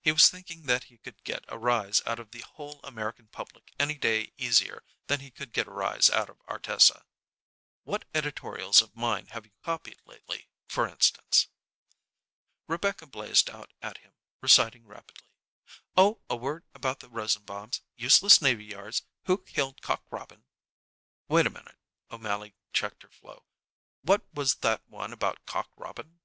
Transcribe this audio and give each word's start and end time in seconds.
He 0.00 0.10
was 0.12 0.30
thinking 0.30 0.62
that 0.62 0.84
he 0.84 0.96
could 0.96 1.22
get 1.24 1.44
a 1.46 1.58
rise 1.58 2.00
out 2.06 2.18
of 2.18 2.30
the 2.30 2.40
whole 2.40 2.80
American 2.84 3.26
public 3.28 3.70
any 3.78 3.96
day 3.98 4.32
easier 4.38 4.82
than 5.08 5.20
he 5.20 5.30
could 5.30 5.52
get 5.52 5.66
a 5.66 5.70
rise 5.70 6.08
out 6.08 6.30
of 6.30 6.40
Ardessa. 6.48 7.04
"What 7.82 8.06
editorials 8.14 8.80
of 8.80 8.96
mine 8.96 9.26
have 9.32 9.44
you 9.44 9.52
copied 9.62 10.00
lately, 10.06 10.48
for 10.66 10.88
instance?" 10.88 11.48
Rebecca 12.66 13.04
blazed 13.06 13.50
out 13.50 13.74
at 13.82 13.98
him, 13.98 14.14
reciting 14.40 14.86
rapidly: 14.86 15.26
"Oh, 15.98 16.22
'A 16.30 16.36
Word 16.36 16.64
about 16.74 17.00
the 17.00 17.10
Rosenbaums,' 17.10 17.82
'Useless 17.94 18.40
Navy 18.40 18.64
Yards,' 18.64 19.02
'Who 19.24 19.36
Killed 19.36 19.82
Cock 19.82 20.04
Robin'" 20.10 20.46
"Wait 21.28 21.46
a 21.46 21.50
minute." 21.50 21.76
O'Mally 22.10 22.54
checked 22.72 23.02
her 23.02 23.10
flow. 23.10 23.44
"What 24.00 24.24
was 24.32 24.54
that 24.62 24.88
one 24.88 25.12
about 25.12 25.44
Cock 25.44 25.70
Robin?" 25.76 26.20